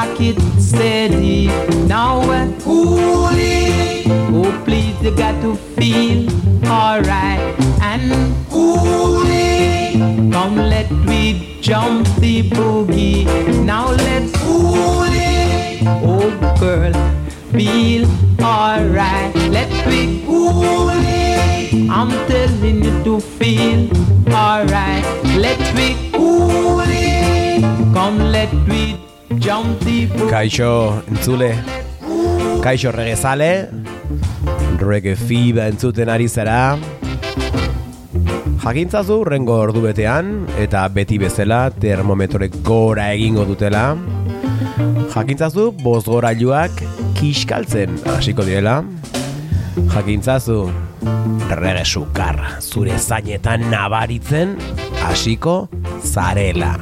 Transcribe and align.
rock 0.00 0.20
it 0.20 0.40
steady. 0.58 1.46
Now 1.86 2.22
coolie. 2.64 4.04
Oh 4.32 4.50
please, 4.64 4.96
you 5.02 5.14
got 5.14 5.40
to 5.42 5.54
feel 5.76 6.20
alright 6.66 7.40
and 7.82 8.34
coolie. 8.48 10.32
Come 10.32 10.56
let 10.56 10.90
me 10.90 11.58
jump 11.60 12.06
the 12.20 12.48
boogie. 12.50 13.26
Now 13.64 13.90
let's 13.90 14.32
coolie. 14.44 15.82
Oh 16.12 16.30
girl, 16.60 16.94
feel 17.52 18.08
alright. 18.40 19.34
Let 19.56 19.70
me 19.90 20.22
coolie. 20.26 21.90
I'm 21.98 22.10
telling 22.30 22.84
you 22.84 23.04
to 23.04 23.20
feel 23.20 23.80
alright. 24.32 25.04
Let 25.46 25.60
me 25.76 25.88
coolie. 26.12 27.60
Come 27.92 28.18
let 28.32 28.52
me. 28.66 29.09
Kaixo, 30.28 31.02
entzule. 31.08 31.54
Kaixo 32.62 32.90
regezale. 32.90 33.68
Reggae 34.80 35.14
fiba 35.14 35.68
entzuten 35.70 36.10
ari 36.10 36.26
zara. 36.28 36.76
Jakintzazu 38.60 39.20
rengo 39.24 39.54
ordu 39.54 39.84
betean 39.84 40.48
eta 40.58 40.82
beti 40.90 41.20
bezala 41.22 41.70
termometrek 41.70 42.58
gora 42.66 43.12
egingo 43.14 43.46
dutela. 43.46 43.94
Jakintzazu 45.14 45.70
bozgorailuak 45.84 46.82
kiskaltzen 47.20 48.00
hasiko 48.16 48.42
direla. 48.42 48.80
Jakintzazu 49.94 50.64
reggae 51.54 51.86
sukar 51.86 52.58
zure 52.60 52.98
zainetan 52.98 53.70
nabaritzen 53.70 54.58
hasiko 55.06 55.68
zarela. 56.02 56.74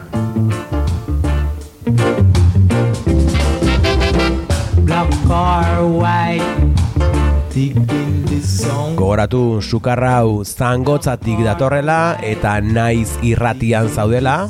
Gogoratu 8.96 9.60
sukarra 9.60 10.12
hau 10.20 10.44
zangotzatik 10.44 11.44
datorrela 11.44 12.16
eta 12.24 12.60
naiz 12.64 13.18
irratian 13.20 13.88
zaudela, 13.92 14.48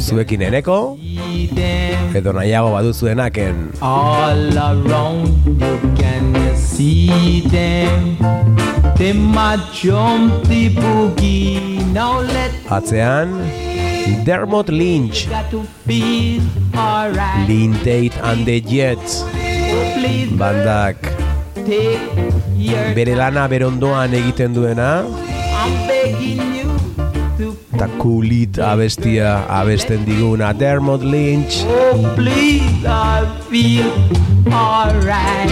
zuekin 0.00 0.48
eneko, 0.48 0.96
them 1.54 2.16
edo 2.16 2.32
nahiago 2.32 2.72
baduzuenaken 2.72 3.72
all 3.82 4.56
around. 4.56 5.28
You 5.60 5.76
can 6.00 6.32
see 6.56 7.42
them. 7.48 8.16
Them 8.96 9.36
a 9.36 9.56
jump 9.72 10.44
the 10.48 10.70
boogie. 10.74 11.84
Now 11.92 12.20
let 12.20 12.52
atzean 12.66 13.28
Dermot 14.24 14.68
Lynch. 14.68 15.28
Lintate 17.48 18.16
and 18.22 18.46
the 18.46 18.60
Jets, 18.60 19.24
bandak 20.38 20.96
bere 22.94 23.14
lana 23.18 23.48
berondoan 23.50 24.14
egiten 24.14 24.54
duena, 24.54 25.02
eta 27.74 27.88
kulit 27.98 28.58
abestia 28.58 29.44
abesten 29.50 30.04
diguna 30.06 30.52
Dermot 30.52 31.02
Lynch, 31.02 31.64
Oh, 31.66 32.12
please, 32.14 32.86
I 32.86 33.26
feel 33.50 33.90
alright. 34.52 35.50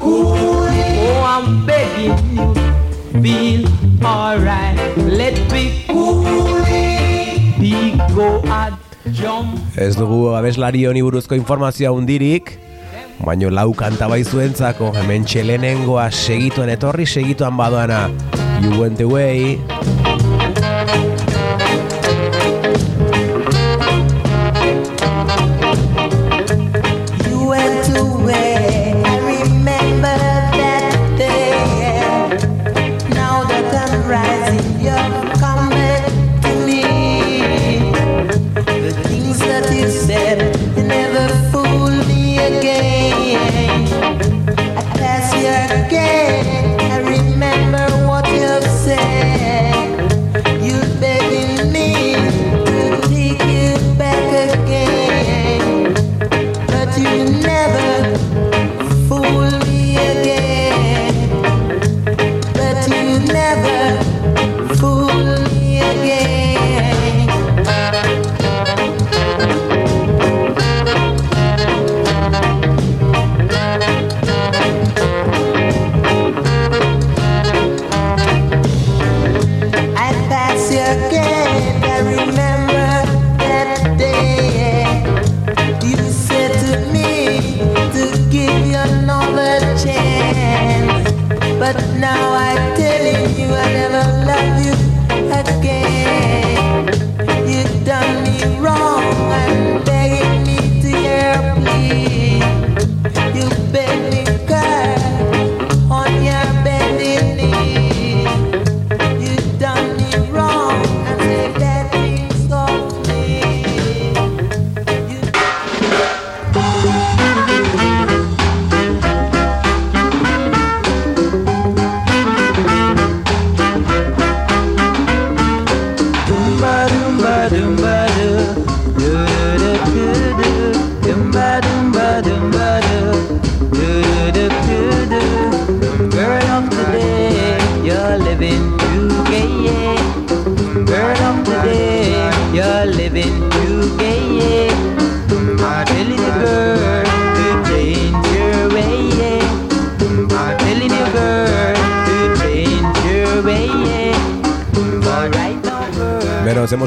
Oh, 0.00 1.24
I'm 1.26 1.66
begging 1.66 2.14
you, 2.36 2.54
feel 3.22 3.66
alright. 4.04 4.78
Let 4.96 5.34
me 5.52 5.84
coolly 5.88 7.96
go 8.14 8.42
jump. 9.12 9.58
Ez 9.76 9.96
dugu 9.96 10.34
abeslari 10.36 10.84
honi 10.86 11.02
buruzko 11.02 11.34
informazioa 11.38 11.90
hundirik, 11.94 12.58
baino 13.24 13.50
lau 13.50 13.72
kanta 13.76 14.08
bai 14.10 14.22
zuentzako, 14.24 14.92
hemen 14.96 15.26
txelenengoa 15.28 16.08
segituen 16.10 16.70
etorri, 16.74 17.06
segituan 17.06 17.56
badoana. 17.58 18.06
You 18.62 18.74
Went 18.80 19.00
Away, 19.00 19.58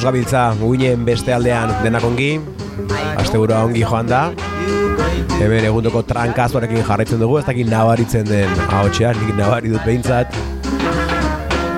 zemos 0.02 0.06
gabiltza, 0.06 0.56
uinen 0.66 1.04
beste 1.06 1.34
aldean 1.34 1.70
denak 1.84 2.04
ongi, 2.04 2.40
asteburua 3.22 3.60
ongi 3.68 3.84
joan 3.86 4.08
da, 4.10 4.32
hemen 5.38 5.66
egundoko 5.68 6.02
trankazoarekin 6.10 6.82
jarraitzen 6.88 7.20
dugu, 7.22 7.38
ez 7.38 7.46
dakit 7.46 7.70
nabaritzen 7.70 8.26
den 8.26 8.50
ahotxean, 8.70 9.20
nik 9.22 9.36
nabari 9.38 9.70
dut 9.70 9.86
behintzat. 9.86 10.34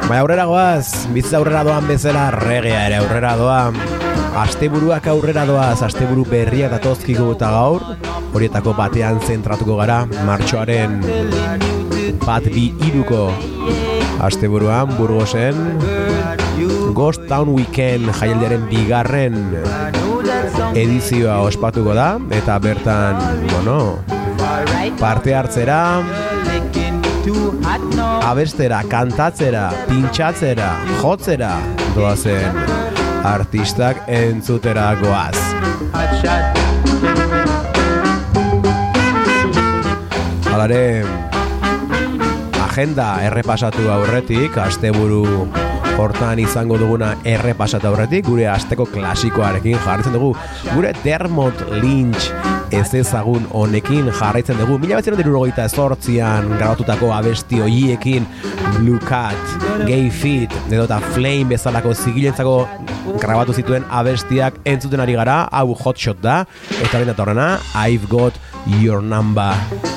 Baina 0.07 0.21
aurrera 0.21 0.45
goaz, 0.47 1.09
bizitza 1.11 1.41
aurrera 1.41 1.65
doan 1.67 1.87
bezala 1.89 2.29
regea 2.37 2.85
ere 2.87 3.01
aurrera 3.01 3.35
doa. 3.39 3.59
Asteburuak 4.45 5.07
aurrera 5.11 5.43
doaz, 5.49 5.81
asteburu 5.83 6.23
berria 6.29 6.69
datozkiko 6.71 7.33
eta 7.35 7.51
gaur, 7.51 7.83
horietako 8.31 8.75
batean 8.77 9.19
zentratuko 9.27 9.75
gara, 9.81 10.03
martxoaren 10.29 11.01
bat 12.23 12.47
bi 12.55 12.69
iruko 12.87 13.27
asteburuan, 14.23 14.95
Burgosen, 14.95 15.59
Ghost 16.91 17.23
Town 17.29 17.49
Weekend 17.55 18.11
jaialdiaren 18.19 18.67
bigarren 18.67 19.37
edizioa 20.75 21.39
ospatuko 21.47 21.95
da, 21.95 22.17
eta 22.33 22.59
bertan, 22.59 23.19
bueno, 23.53 23.77
parte 24.99 25.35
hartzera, 25.35 25.79
abestera, 28.27 28.83
kantatzera, 28.89 29.69
pintxatzera, 29.87 30.73
jotzera, 31.01 31.55
doazen 31.95 32.63
artistak 33.23 34.03
entzutera 34.07 34.93
goaz. 34.99 35.37
Halare, 40.53 41.03
agenda 42.67 43.07
errepasatu 43.25 43.87
aurretik, 43.93 44.57
asteburu 44.57 45.47
hortan 45.97 46.39
izango 46.41 46.77
duguna 46.81 47.13
errepasatu 47.27 47.89
aurretik, 47.89 48.25
gure 48.27 48.47
asteko 48.49 48.87
klasikoarekin 48.91 49.77
jarraitzen 49.83 50.15
dugu, 50.15 50.33
gure 50.73 50.93
Dermot 51.03 51.61
Lynch 51.77 52.31
ez 52.73 52.89
ezagun 52.97 53.45
honekin 53.53 54.09
jarraitzen 54.09 54.57
dugu. 54.57 54.79
Mila 54.81 54.97
betzen 54.97 55.17
dirurogeita 55.19 55.67
ezortzian 55.69 56.49
grabatutako 56.55 57.11
abesti 57.13 57.61
hoiekin 57.61 58.27
Blue 58.79 58.99
Cat, 59.05 59.37
Gay 59.85 60.09
Feet, 60.09 60.53
edo 60.71 60.87
eta 60.87 60.99
Flame 61.13 61.53
bezalako 61.53 61.93
zigilentzako 61.93 62.57
grabatu 63.21 63.53
zituen 63.53 63.85
abestiak 63.91 64.61
entzuten 64.65 65.03
ari 65.03 65.17
gara, 65.19 65.43
hau 65.51 65.73
hotshot 65.75 66.21
da, 66.23 66.43
eta 66.79 66.97
hori 66.97 67.09
datorrena, 67.09 67.57
I've 67.75 68.09
got 68.09 68.39
your 68.81 69.03
number. 69.03 69.92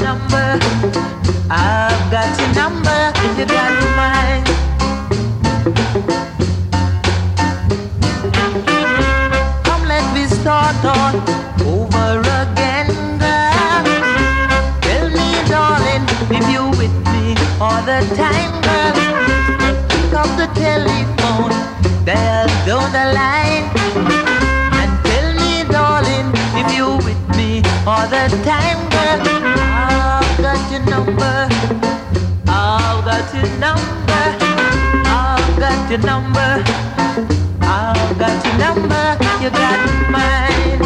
Number. 0.00 0.58
I've 1.50 2.10
got 2.10 2.30
your 2.40 2.54
number 2.54 3.00
if 3.16 3.38
you 3.38 3.46
got 3.46 3.72
mine. 4.00 4.44
Come, 9.64 9.84
let 9.88 10.04
me 10.14 10.24
start 10.26 10.82
on 10.84 11.14
over 11.66 12.20
again, 12.42 12.88
girl. 13.20 13.84
Tell 14.86 15.06
me, 15.18 15.28
darling, 15.52 16.04
if 16.36 16.44
you 16.48 16.64
with 16.80 16.96
me 17.12 17.36
all 17.60 17.82
the 17.82 18.00
time, 18.16 18.52
girl. 18.64 18.94
Pick 19.90 20.12
up 20.14 20.30
the 20.40 20.48
telephone, 20.54 21.52
dial 22.06 22.48
down 22.64 22.88
the 22.96 23.06
line, 23.20 23.66
and 24.80 24.90
tell 25.04 25.28
me, 25.40 25.64
darling, 25.70 26.28
if 26.60 26.72
you 26.74 26.96
with 27.06 27.22
me 27.36 27.62
all 27.86 28.08
the 28.08 28.28
time, 28.44 28.69
your 35.90 35.98
number. 35.98 36.62
I've 37.62 38.16
got 38.16 38.44
your 38.46 38.58
number. 38.58 39.18
You 39.42 39.50
got 39.50 40.10
mine. 40.10 40.78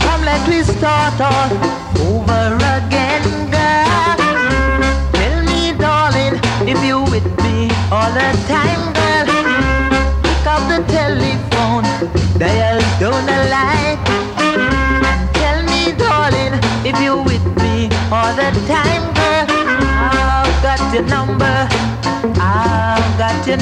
Come, 0.00 0.24
let 0.24 0.48
we 0.48 0.62
start 0.62 1.20
all 1.20 1.75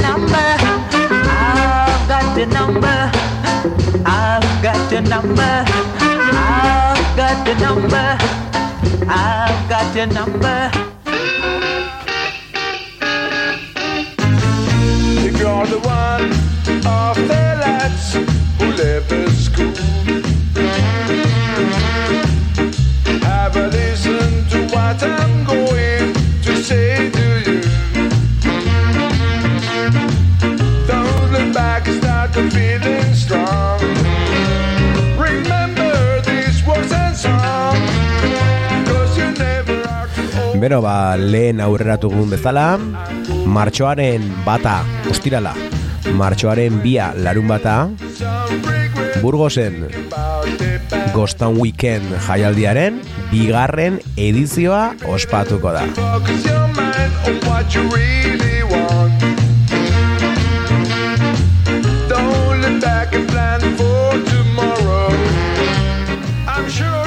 I've 0.03 2.09
got 2.09 2.37
your 2.37 2.47
number. 2.47 3.11
I've 4.07 4.43
got 4.47 4.47
your 4.47 4.47
number. 4.47 4.47
I've 4.47 4.63
got 4.63 4.93
your 4.93 5.03
number. 5.03 5.65
I've 6.01 7.17
got 7.17 7.47
your 7.47 7.57
number. 7.57 8.19
I've 9.09 9.69
got 9.69 9.97
your 9.97 10.07
number. 10.07 10.94
Bero, 40.65 40.79
ba, 40.81 41.13
lehen 41.21 41.59
aurreratugun 41.61 42.31
bezala, 42.33 42.79
martxoaren 43.53 44.23
bata, 44.47 44.79
ostirala, 45.13 45.53
martxoaren 46.17 46.79
bia 46.81 47.11
larun 47.19 47.53
bata, 47.53 47.75
Burgosen. 49.21 49.85
Gostan 51.13 51.61
Weekend 51.61 52.17
jaialdiaren 52.31 52.97
bigarren 53.29 54.01
edizioa 54.17 54.95
ospatuko 55.05 55.77
da. 55.77 55.85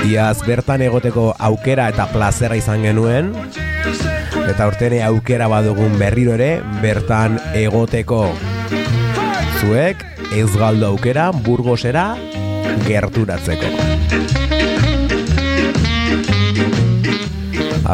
Iaz 0.08 0.40
bertan 0.46 0.80
egoteko 0.86 1.34
aukera 1.36 1.90
eta 1.92 2.06
plazera 2.08 2.56
izan 2.56 2.86
genuen, 2.86 3.34
eta 4.48 4.68
urtene 4.70 5.02
aukera 5.04 5.50
badugun 5.52 5.98
berriro 6.00 6.32
ere, 6.38 6.62
bertan 6.80 7.36
egoteko. 7.60 8.22
Zuek 9.60 10.06
ez 10.38 10.48
galdu 10.56 10.88
aukera 10.88 11.26
burgosera 11.44 12.06
gerturatzeko. 12.86 13.74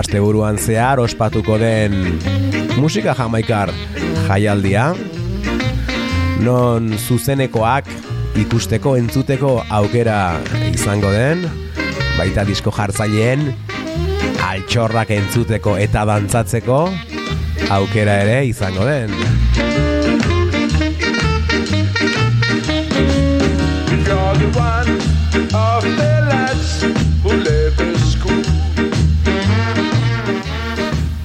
Asteburuan 0.03 0.61
zehar 0.61 1.01
ospatuko 1.01 1.57
den 1.57 1.97
musika 2.77 3.17
jamaikar 3.17 3.73
jaialdia, 4.27 4.91
non 6.45 6.93
zuzenekoak 6.93 7.89
ikusteko 8.45 8.97
entzuteko 9.01 9.57
aukera 9.81 10.21
izango 10.69 11.09
den, 11.13 11.62
baita 12.17 12.43
disko 12.45 12.71
jartzaileen 12.73 13.47
altxorrak 14.43 15.09
entzuteko 15.15 15.75
eta 15.81 16.03
dantzatzeko 16.05 16.79
aukera 17.73 18.19
ere 18.25 18.43
izango 18.45 18.85
den. 18.85 19.13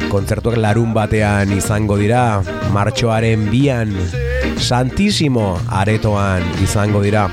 Kontzertuak 0.08 0.56
larun 0.56 0.94
batean 0.96 1.52
izango 1.52 1.98
dira, 2.00 2.40
martxoaren 2.72 3.44
bian, 3.52 3.92
Santísimo 4.58 5.52
aretoan 5.68 6.42
izango 6.64 7.04
dira. 7.04 7.28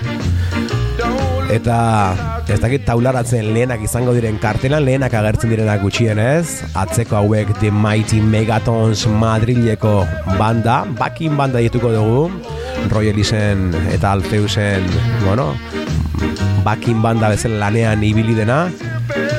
Eta 1.49 2.34
ez 2.45 2.59
dakit 2.61 2.83
taularatzen 2.85 3.47
lehenak 3.55 3.81
izango 3.81 4.13
diren 4.13 4.37
kartelan 4.41 4.83
lehenak 4.85 5.13
agertzen 5.17 5.49
direnak 5.49 5.81
gutxienez 5.81 6.61
atzeko 6.77 7.17
hauek 7.17 7.49
The 7.57 7.71
Mighty 7.73 8.19
Megatons 8.21 9.07
Madrileko 9.09 10.03
banda 10.37 10.83
bakin 10.99 11.37
banda 11.37 11.63
dituko 11.63 11.89
dugu. 11.95 12.29
Roy 12.91 13.09
Ellisen 13.09 13.71
eta 13.89 14.11
Alfeusen 14.13 14.85
bueno, 15.23 15.55
bakin 16.67 17.01
banda 17.01 17.31
bezala 17.33 17.65
lanean 17.65 18.03
ibili 18.05 18.37
dena 18.37 18.65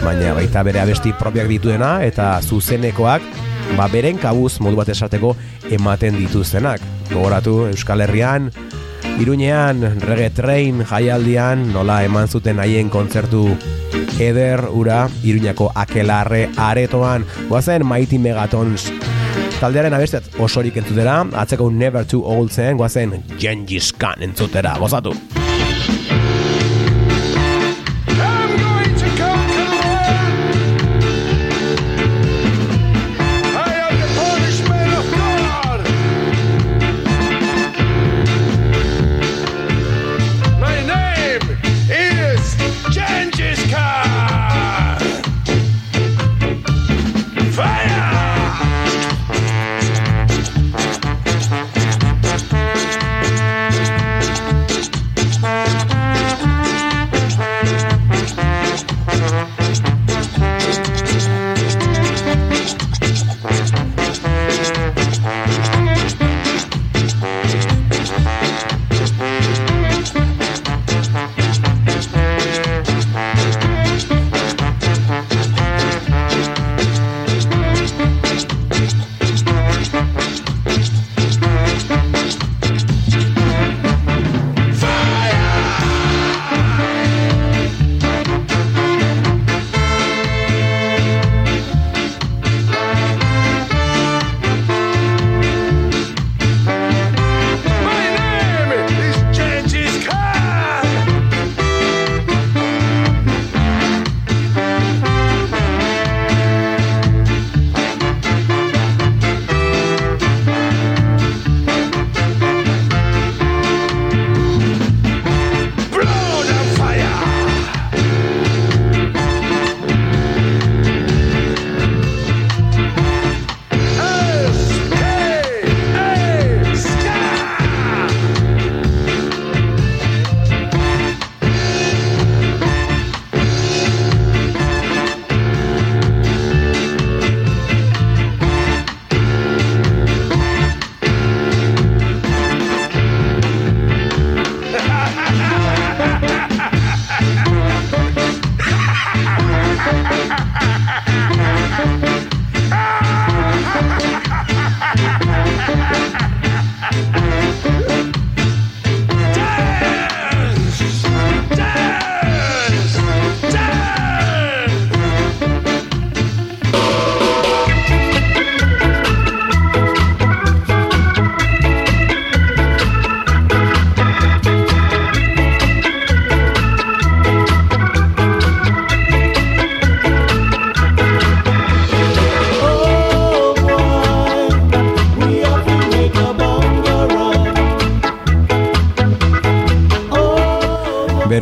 baina 0.02 0.34
baita 0.34 0.64
bere 0.66 0.82
abesti 0.82 1.14
propiak 1.14 1.46
dituena 1.50 2.00
eta 2.02 2.40
zuzenekoak 2.42 3.22
ba 3.78 3.86
beren 3.92 4.18
kabuz 4.18 4.56
modu 4.58 4.82
bat 4.82 4.90
esateko 4.90 5.36
ematen 5.70 6.18
dituztenak. 6.18 6.82
Gogoratu 7.12 7.68
Euskal 7.70 8.02
Herrian 8.02 8.50
Iruñean, 9.18 10.00
Reggae 10.00 10.30
Train 10.30 10.84
jaialdian, 10.84 11.72
nola 11.72 12.02
eman 12.04 12.28
zuten 12.28 12.60
haien 12.60 12.90
kontzertu. 12.90 13.46
Eder 14.20 14.66
ura, 14.72 15.08
Iruñako 15.24 15.70
akelarre 15.74 16.50
aretoan, 16.56 17.24
guazen 17.48 17.86
Mighty 17.86 18.18
Megatons. 18.18 18.90
Taldearen 19.60 19.96
abestet 19.96 20.28
osorik 20.38 20.76
entzutera, 20.76 21.22
atzeko 21.32 21.70
Never 21.70 22.04
Too 22.04 22.20
Old 22.20 22.52
zen, 22.52 22.76
guazen 22.76 23.22
Gengis 23.40 23.92
Khan 23.96 24.22
entzutera, 24.28 24.76
gozatu! 24.78 25.16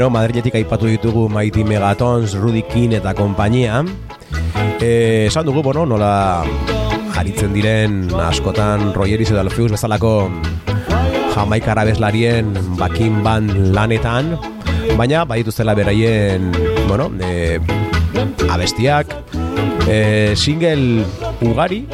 Bero, 0.04 0.12
Madriletik 0.12 0.52
aipatu 0.52 0.84
ditugu 0.84 1.30
Mighty 1.32 1.62
Megatons, 1.64 2.34
Rudy 2.36 2.60
King 2.68 2.92
eta 2.92 3.14
konpainia. 3.16 3.78
E, 4.76 5.24
esan 5.30 5.46
dugu, 5.48 5.62
bueno, 5.64 5.86
nola 5.88 6.44
aritzen 7.16 7.54
diren 7.56 8.12
askotan 8.26 8.92
Rogeris 8.92 9.30
edo 9.32 9.40
Alfeus 9.40 9.70
bezalako 9.72 10.28
Jamaika 11.32 11.72
arabeslarien 11.72 12.52
bakin 12.76 13.22
band 13.24 13.72
lanetan, 13.72 14.34
baina 15.00 15.24
badituztela 15.24 15.72
beraien, 15.72 16.52
bueno, 16.84 17.08
e, 17.24 17.56
abestiak, 18.52 19.08
e, 19.88 20.36
single 20.36 21.08
ugari, 21.40 21.86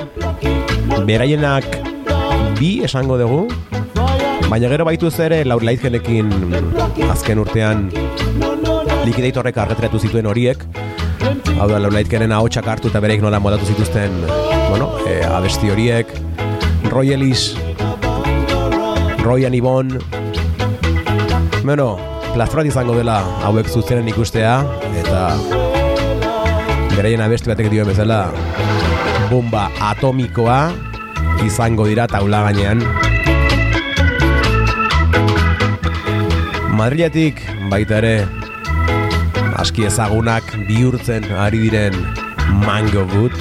beraienak 1.07 1.79
bi 2.59 2.81
esango 2.91 3.23
dugu, 3.23 3.45
baina 4.51 4.67
gero 4.67 4.85
baituz 4.85 5.15
ere 5.23 5.45
Laur 5.47 5.63
Laitgenekin 5.63 6.31
azken 7.07 7.39
urtean 7.39 7.85
likidatorrek 9.07 9.59
arretratu 9.63 10.01
zituen 10.03 10.27
horiek, 10.27 10.65
hau 11.55 11.69
da 11.71 11.79
Laur 11.79 11.95
Laitgenen 11.95 12.35
ahotsak 12.35 12.67
hartu 12.67 12.91
eta 12.91 12.99
bereik 13.05 13.23
nola 13.23 13.39
modatu 13.39 13.69
zituzten, 13.71 14.17
bueno, 14.67 14.91
e, 15.07 15.21
abesti 15.23 15.71
horiek, 15.71 16.11
Roy 16.91 17.13
Ellis, 17.15 17.53
Royan 19.23 19.55
Ibon, 19.55 19.95
bueno, 21.63 21.93
plaztorat 22.35 22.67
izango 22.67 22.97
dela 22.99 23.21
hauek 23.47 23.71
zuzenen 23.71 24.11
ikustea, 24.11 24.57
eta 25.05 25.29
beraien 26.97 27.23
abesti 27.23 27.53
batek 27.53 27.71
dio 27.71 27.87
bezala 27.87 28.25
bomba 29.31 29.69
atomikoa 29.93 30.59
izango 31.47 31.87
dira 31.87 32.11
taula 32.11 32.43
gainean. 32.51 33.10
Madriletik 36.81 37.43
baita 37.69 37.99
ere 38.01 38.25
aski 39.61 39.85
ezagunak 39.85 40.47
bihurtzen 40.65 41.27
ari 41.37 41.59
diren 41.67 41.93
Mango 42.63 43.03
woods, 43.13 43.37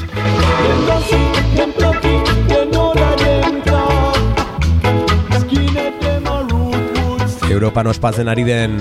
Europan 7.48 7.88
ospatzen 7.94 8.28
ari 8.28 8.44
den 8.44 8.76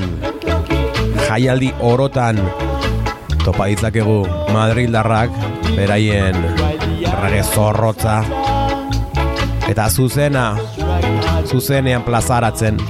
jaialdi 1.28 1.70
orotan 1.78 2.42
topa 3.44 3.70
ditzakegu 3.70 4.24
Madrildarrak 4.50 5.38
beraien 5.76 6.34
errege 7.12 7.46
zorrotza 7.46 8.18
eta 9.70 9.86
zuzena 9.86 10.48
zuzenean 11.46 12.02
plazaratzen 12.02 12.82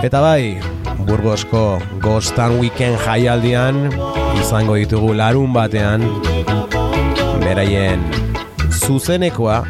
Eta 0.00 0.20
bai, 0.24 0.56
Burgosko 1.04 1.76
Gostan 2.00 2.56
Weekend 2.56 2.96
jaialdian 3.04 3.90
izango 4.40 4.78
ditugu 4.78 5.12
larun 5.12 5.52
batean 5.52 6.06
beraien 7.42 8.00
zuzenekoa 8.80 9.60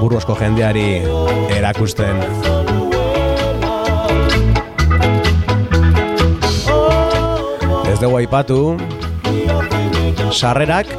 Burgosko 0.00 0.36
jendeari 0.38 1.02
erakusten. 1.56 2.22
Ez 7.90 7.98
dugu 7.98 8.16
aipatu, 8.22 8.62
sarrerak 10.30 10.94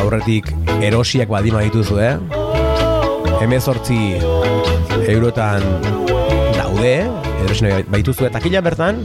aurretik 0.00 0.48
erosiak 0.80 1.28
baldin 1.28 1.58
dituzu, 1.66 2.00
eh? 2.00 2.35
Hemezortzi 3.36 4.16
eurotan 5.12 5.62
daude, 6.56 6.94
erosi 7.44 7.66
nahi 7.66 7.84
baituzu 7.92 8.26
eta 8.30 8.40
kila 8.40 8.62
bertan, 8.64 9.02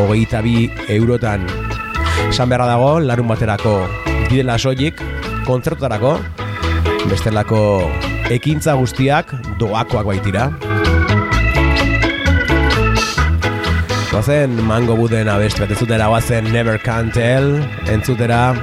hogeita 0.00 0.40
bi 0.44 0.70
eurotan 0.88 1.44
esan 2.30 2.48
beharra 2.48 2.70
dago, 2.70 2.92
larun 3.04 3.28
baterako 3.28 3.74
bidela 4.30 4.56
soilik, 4.58 5.00
kontzertutarako, 5.44 6.16
bestelako 7.10 7.62
ekintza 8.32 8.76
guztiak 8.80 9.34
doakoak 9.60 10.08
baitira. 10.08 10.48
Goazen 14.10 14.56
mango 14.66 14.96
buden 14.98 15.28
abesti 15.30 15.62
bat 15.62 15.70
ez 15.70 15.80
goazen 15.84 16.52
Never 16.52 16.78
Can 16.82 17.12
Tell 17.14 17.60
entzutera 17.88 18.54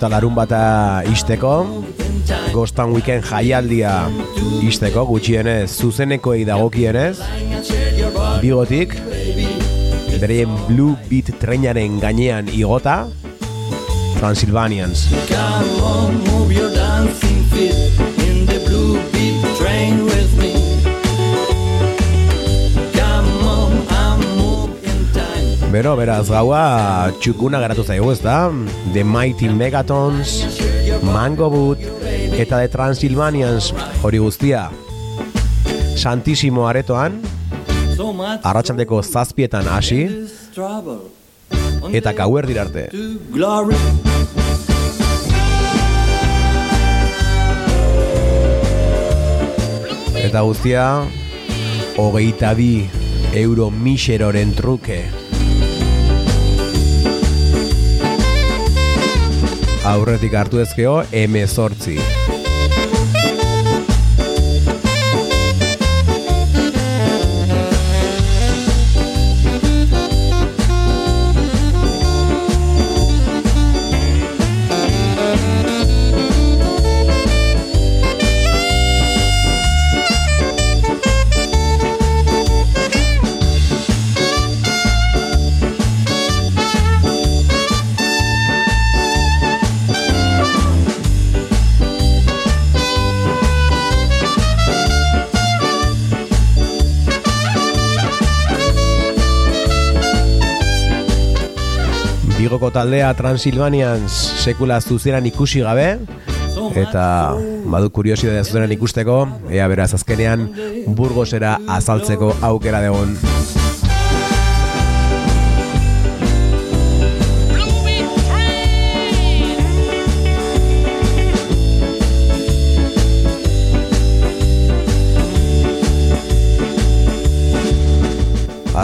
eta 0.00 0.08
larun 0.08 0.32
bata 0.32 1.02
isteko, 1.12 1.84
Gostan 2.54 2.94
Weekend 2.96 3.26
jaialdia 3.28 4.06
isteko, 4.64 5.04
gutxienez, 5.04 5.68
zuzenekoei 5.76 6.46
dagokienez, 6.48 7.18
bigotik, 8.40 8.96
bereien 10.22 10.56
Blue 10.70 10.96
Beat 11.10 11.34
trenaren 11.42 12.00
gainean 12.00 12.48
igota, 12.48 13.02
Transylvanians. 14.16 15.04
Bero, 25.70 25.92
beraz, 25.94 26.24
gaua 26.26 27.12
txukuna 27.22 27.60
geratu 27.62 27.84
zaigu, 27.86 28.08
ez 28.10 28.18
da? 28.24 28.48
The 28.90 29.04
Mighty 29.06 29.46
Megatons, 29.54 30.32
Mango 31.06 31.46
Boot, 31.46 31.78
eta 32.34 32.58
The 32.58 32.66
Transylvanians 32.72 33.68
hori 34.02 34.18
guztia. 34.18 34.64
Santisimo 35.94 36.66
aretoan, 36.66 37.20
arratsaldeko 38.42 38.98
zazpietan 39.04 39.70
hasi, 39.70 40.08
eta 41.94 42.16
gauerdir 42.18 42.58
arte. 42.64 42.88
To 42.90 43.06
glory. 43.30 43.78
Eta 50.26 50.42
guztia, 50.42 50.90
hogeita 51.94 52.56
bi 52.58 52.72
euro 53.38 53.70
miseroren 53.70 54.50
truke. 54.58 55.19
Aurretik 59.90 60.36
hartu 60.38 60.60
ezkeo, 60.62 61.00
emezortzi. 61.10 61.96
Taldea 102.70 103.10
Transylvanians 103.18 104.12
sekula 104.44 104.80
zuzeran 104.80 105.26
ikusi 105.26 105.60
gabe, 105.64 105.98
eta 106.78 107.04
badu 107.70 107.90
kuriosidadea 107.90 108.44
zuzeran 108.46 108.72
ikusteko, 108.76 109.20
ea 109.50 109.66
beraz 109.70 109.92
azkenean 109.98 110.46
Burgosera 110.86 111.58
azaltzeko 111.78 112.34
aukera 112.46 112.82
degon. 112.86 113.16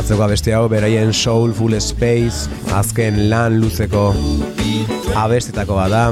Atzeko 0.06 0.22
abesti 0.22 0.52
hau 0.54 0.68
beraien 0.70 1.08
Soulful 1.10 1.72
Space 1.82 2.46
azken 2.78 3.16
lan 3.26 3.56
luzeko 3.58 4.12
abestetako 5.18 5.74
bat 5.74 5.90
da. 5.90 6.02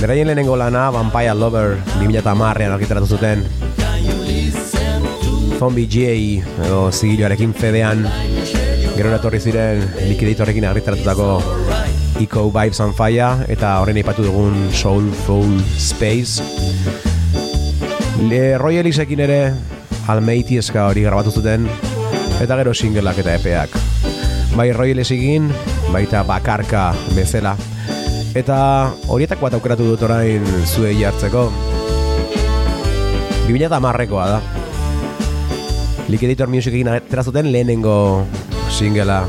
Beraien 0.00 0.26
lehenengo 0.26 0.56
lana 0.58 0.88
Vampire 0.90 1.36
Lover 1.38 1.76
2010ean 2.00 2.72
argitaratu 2.74 3.06
zuten. 3.14 3.44
Zombie 5.60 5.86
J 5.86 6.42
edo 6.66 6.80
zigiloarekin 6.90 7.54
fedean 7.54 8.02
gero 8.96 9.12
etorri 9.14 9.38
ziren 9.38 9.84
Liquidatorrekin 10.08 10.66
argitaratutako 10.66 11.28
Eco 12.24 12.48
Vibes 12.50 12.80
on 12.82 12.90
Fire 12.90 13.46
eta 13.54 13.76
horren 13.84 14.02
ipatu 14.02 14.26
dugun 14.26 14.72
Soulful 14.72 15.60
Space. 15.78 16.42
Le 18.26 18.58
Roy 18.58 18.82
Ellisekin 18.82 19.22
ere 19.28 19.44
Almeiti 20.08 20.58
eska 20.58 20.88
hori 20.88 21.06
grabatu 21.06 21.30
zuten 21.38 21.70
eta 22.38 22.56
gero 22.56 22.74
singleak 22.74 23.18
eta 23.18 23.34
epeak. 23.34 23.74
Bai 24.56 24.72
Roy 24.72 24.92
Ellisikin, 24.94 25.50
baita 25.92 26.22
bakarka 26.26 26.92
bezala. 27.14 27.56
Eta 28.38 28.92
horietako 29.10 29.48
bat 29.48 29.56
aukeratu 29.58 29.88
dut 29.92 30.04
orain 30.06 30.44
zuei 30.66 31.02
hartzeko. 31.04 31.48
2010ekoa 33.48 34.28
da. 34.34 34.40
Liquidator 36.08 36.48
Musicekin 36.48 36.88
atera 36.88 37.24
zuten 37.24 37.50
lehenengo 37.52 38.24
singela. 38.70 39.26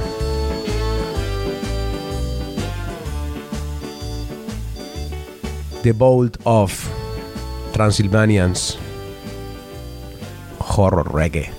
The 5.84 5.93
Bolt 5.93 6.38
of 6.43 6.76
Transylvanians 7.72 8.78
Horror 10.60 11.08
Reggae 11.15 11.59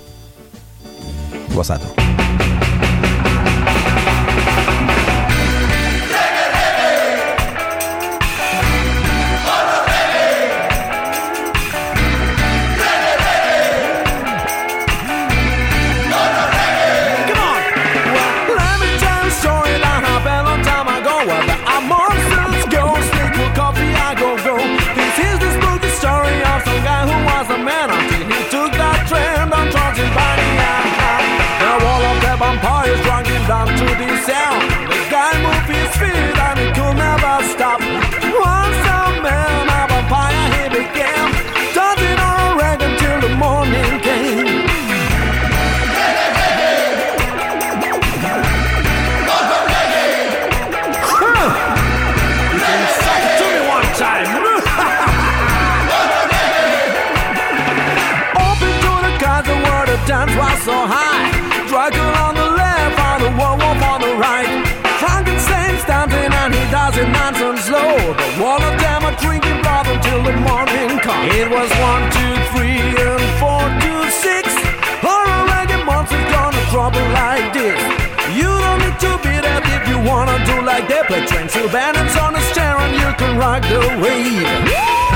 Gozatu 1.53 1.87
Let 1.87 2.00
the 60.29 60.37
was 60.37 60.61
so 60.61 60.77
high. 60.85 61.33
Dracula 61.65 62.13
on 62.29 62.35
the 62.35 62.49
left, 62.53 62.99
and 62.99 63.21
the 63.25 63.31
werewolf 63.33 63.81
on 63.81 64.01
the 64.01 64.13
right. 64.21 64.61
Frankenstein's 65.01 65.83
dancing 65.85 66.29
and 66.29 66.53
he 66.53 66.63
does 66.69 66.95
it 66.97 67.09
nice 67.09 67.41
and 67.41 67.57
slow. 67.57 67.97
The 67.97 68.27
one 68.37 68.61
of 68.61 68.75
them 68.77 69.01
are 69.09 69.17
drinking 69.17 69.61
blood 69.65 69.87
until 69.87 70.21
the 70.21 70.35
morning 70.45 70.99
comes. 71.01 71.25
It 71.33 71.49
was 71.49 71.69
one, 71.89 72.05
two, 72.13 72.33
three, 72.53 72.77
and 72.77 73.23
four, 73.41 73.65
two, 73.81 74.01
six. 74.13 74.45
Horror 75.01 75.41
reggae 75.49 75.81
monsters 75.85 76.27
gonna 76.29 76.61
trouble 76.69 77.05
like 77.17 77.49
this. 77.53 77.81
You 78.37 78.51
don't 78.51 78.79
need 78.85 78.99
to 79.01 79.11
be 79.25 79.33
that 79.41 79.65
if 79.73 79.89
you 79.89 79.97
wanna 80.05 80.37
do 80.45 80.61
like 80.61 80.85
they 80.85 81.01
play 81.09 81.25
Transylvanians 81.25 82.15
on 82.21 82.35
a 82.37 82.41
stair 82.53 82.77
and 82.77 82.93
you 82.93 83.09
can 83.17 83.41
rock 83.41 83.63
the 83.65 83.81
wave. 83.97 85.10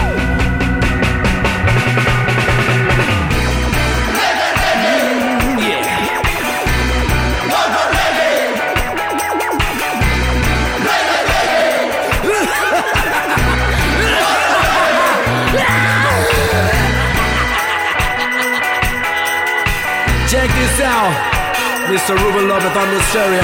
Out, 20.95 21.11
Mr. 21.91 22.15
Ruben 22.15 22.47
Lovett 22.47 22.71
on 22.71 22.87
the 22.87 23.01
stereo. 23.11 23.43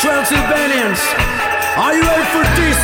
Transylvanians, 0.00 0.96
are 1.76 1.92
you 1.92 2.00
ready 2.00 2.24
for 2.32 2.40
this? 2.56 2.80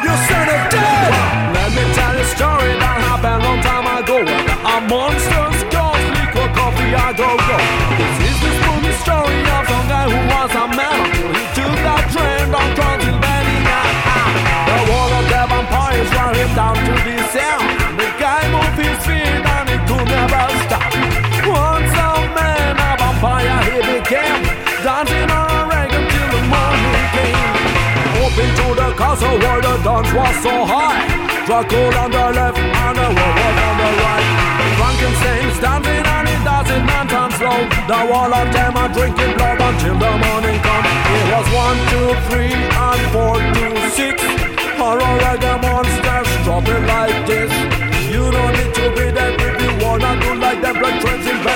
You 0.00 0.12
son 0.24 0.48
of 0.48 0.62
death! 0.72 1.12
Let 1.52 1.68
me 1.76 1.84
tell 1.92 2.16
you 2.16 2.24
a 2.24 2.32
story 2.32 2.72
that 2.80 2.96
happened 3.12 3.44
long 3.44 3.60
time 3.60 3.84
ago. 3.92 4.24
Are 4.64 4.80
monsters, 4.88 5.60
ghosts, 5.68 6.08
liquor, 6.16 6.48
coffee, 6.56 6.96
I 6.96 7.12
go 7.12 7.28
go. 7.28 7.56
This 8.00 8.32
is 8.32 8.36
the 8.40 8.50
spooky 8.56 8.92
story 9.04 9.36
of 9.44 9.64
some 9.68 9.86
guy 9.92 10.08
who 10.08 10.20
was 10.32 10.52
a 10.56 10.66
man 10.72 10.98
he 11.36 11.44
took 11.52 11.76
that 11.84 12.08
train 12.08 12.48
down 12.48 12.68
Transylvania. 12.72 13.80
The 14.64 14.78
wall 14.88 15.12
of 15.12 15.24
the 15.28 15.42
vampires 15.44 16.08
ran 16.16 16.32
him 16.40 16.50
down 16.56 16.76
to 16.88 16.92
the 17.04 17.16
sound. 17.36 17.79
The 29.30 29.46
where 29.46 29.60
the 29.62 29.74
dance 29.82 30.10
was 30.12 30.34
so 30.42 30.54
high. 30.66 30.98
Dracula 31.46 32.04
on 32.04 32.10
the 32.10 32.26
left 32.34 32.58
and 32.58 32.96
the 32.98 33.06
werewolf 33.16 33.58
on 33.66 33.74
the 33.80 33.90
right. 34.02 34.26
Frankenstein's 34.78 35.58
dancing 35.60 36.04
and 36.14 36.26
he 36.28 36.36
does 36.42 36.68
it 36.70 36.82
nine 36.82 37.08
times 37.08 37.34
slow. 37.38 37.60
The 37.90 38.00
wall 38.10 38.32
of 38.34 38.48
them 38.52 38.76
are 38.76 38.90
drinking 38.90 39.32
blood 39.38 39.60
until 39.60 39.96
the 39.98 40.12
morning 40.26 40.58
comes. 40.66 40.88
It 41.14 41.24
was 41.34 41.46
one, 41.54 41.78
two, 41.90 42.10
three, 42.28 42.54
and 42.54 43.02
four, 43.14 43.36
two, 43.54 43.74
six. 43.94 44.16
Horror 44.78 45.14
reggae 45.24 45.54
monsters 45.62 46.30
dropping 46.44 46.84
like 46.86 47.18
this. 47.26 47.52
You 48.10 48.30
don't 48.30 48.52
need 48.58 48.72
to 48.74 48.86
be 48.96 49.06
there 49.14 49.34
if 49.38 49.54
you 49.62 49.72
wanna 49.84 50.12
do 50.22 50.34
like 50.34 50.60
them. 50.62 50.74
Blood 50.80 50.96
Transylvanians 51.02 51.46
on 51.46 51.49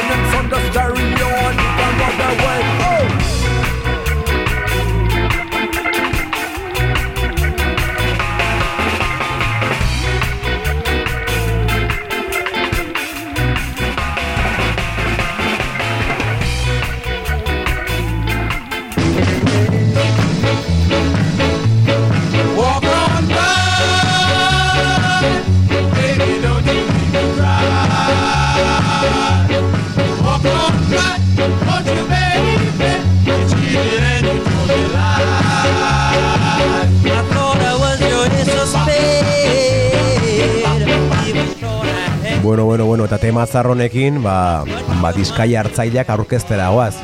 bueno, 43.45 43.53
eta 43.53 43.53
tema 43.53 43.61
zarronekin, 43.61 44.23
ba, 44.23 44.65
ba 45.03 45.13
dizkai 45.13 45.55
hartzaileak 45.55 46.09
aurkeztera 46.09 46.71
goaz. 46.71 46.97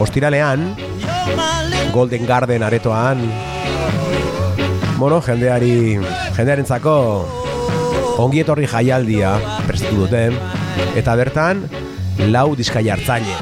Ostiralean, 0.00 0.76
Golden 1.92 2.26
Garden 2.26 2.62
aretoan, 2.62 3.18
bueno, 4.98 5.20
jendeari, 5.20 5.98
jendearentzako 6.36 7.28
ongi 8.18 8.40
etorri 8.40 8.66
jaialdia 8.66 9.36
prestatu 9.66 10.06
dute, 10.06 10.32
eta 10.96 11.14
bertan, 11.16 11.68
lau 12.28 12.54
dizkai 12.56 12.88
hartzaile. 12.88 13.36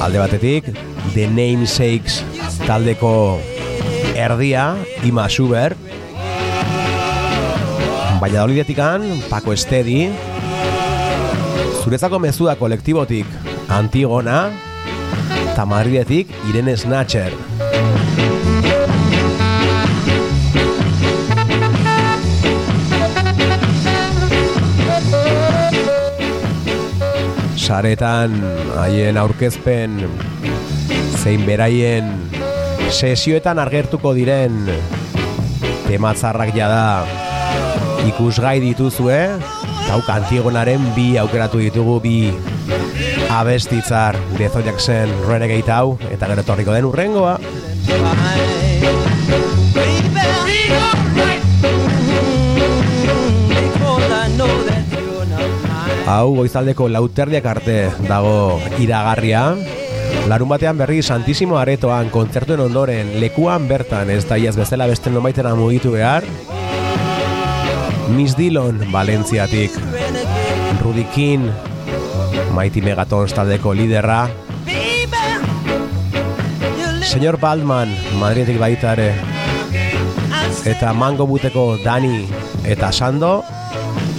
Alde 0.00 0.18
batetik, 0.18 0.64
The 1.14 1.26
Namesakes 1.26 2.29
taldeko 2.66 3.40
erdia, 4.14 4.76
Ima 5.04 5.28
Schubert, 5.28 5.76
Valladolidetikan, 8.20 9.04
Paco 9.30 9.52
Estedi, 9.52 10.10
Zuretzako 11.80 12.18
mezua 12.20 12.56
kolektibotik, 12.60 13.26
Antigona, 13.68 14.50
eta 15.52 15.64
Irene 16.48 16.76
Snatcher. 16.76 17.32
Saretan 27.56 28.34
haien 28.80 29.16
aurkezpen 29.20 30.00
zein 31.20 31.44
beraien 31.46 32.29
sesioetan 32.90 33.58
argertuko 33.62 34.10
diren 34.16 34.66
tematzarrak 35.86 36.50
jada 36.56 37.06
ikusgai 38.08 38.58
dituzue 38.62 39.18
hau 39.90 40.00
Antigonaren 40.10 40.82
bi 40.96 41.14
aukeratu 41.18 41.62
ditugu 41.62 42.00
bi 42.02 42.16
abestitzar 43.30 44.18
Dezo 44.38 44.62
Jackson 44.66 45.10
Renegade 45.28 45.70
hau 45.70 45.98
eta 46.10 46.30
gero 46.30 46.42
etorriko 46.42 46.74
den 46.74 46.90
urrengoa 46.90 47.38
Hau 56.10 56.34
goizaldeko 56.34 56.88
lauterdiak 56.90 57.44
arte 57.46 57.76
dago 58.08 58.58
iragarria 58.82 59.44
Larun 60.30 60.46
batean 60.46 60.78
berri 60.78 61.02
Santísimo 61.02 61.56
Aretoan 61.58 62.06
kontzertuen 62.14 62.60
ondoren 62.62 63.08
lekuan 63.18 63.64
bertan 63.66 64.12
ez 64.14 64.20
da 64.28 64.36
iaz 64.38 64.52
bezala 64.54 64.86
beste 64.86 65.10
nomaitera 65.10 65.56
mugitu 65.58 65.90
behar. 65.90 66.22
Miss 68.14 68.36
Dillon, 68.38 68.78
Valentziatik. 68.92 69.74
Rudy 70.84 71.02
King, 71.16 71.48
Mighty 72.54 72.78
Megatons 72.78 73.34
taldeko 73.34 73.74
liderra. 73.74 74.28
Señor 77.10 77.40
Baldman, 77.42 77.90
Madridetik 78.22 78.62
baita 78.62 78.94
ere. 78.94 79.10
Eta 80.62 80.94
Mango 80.94 81.26
Buteko 81.26 81.74
Dani 81.82 82.28
eta 82.62 82.92
Sando. 82.92 83.42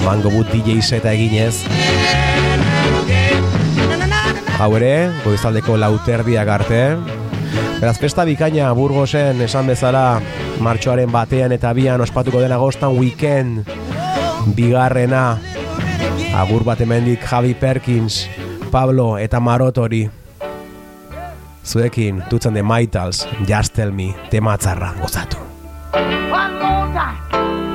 Mango 0.04 0.28
But 0.30 0.52
DJ 0.52 0.82
seta 0.82 1.14
eginez 1.14 1.64
Hau 4.62 4.76
ere, 4.78 5.10
goizaldeko 5.24 5.74
lauterdiak 5.82 6.50
arte 6.54 6.82
Beraz, 7.80 7.96
festa 7.98 8.22
bikaina 8.30 8.68
Burgosen 8.78 9.42
esan 9.42 9.66
bezala 9.72 10.22
martxoaren 10.62 11.10
batean 11.10 11.56
eta 11.56 11.72
bian 11.74 12.04
ospatuko 12.06 12.44
den 12.44 12.54
agostan 12.54 12.94
weekend 12.94 13.66
bigarrena 14.54 15.40
agur 16.38 16.62
bat 16.68 16.86
hemendik 16.86 17.26
Javi 17.26 17.56
Perkins, 17.58 18.28
Pablo 18.70 19.16
eta 19.18 19.42
Marotori 19.42 20.04
zuekin 21.66 22.22
dutzen 22.30 22.54
de 22.54 22.62
Maitals, 22.62 23.26
Just 23.50 23.74
Tell 23.74 23.92
Me, 23.92 24.14
tematzarra 24.30 24.94
gozatu. 25.02 25.42
One 25.94 26.62
more 26.62 26.94
time. 26.94 27.71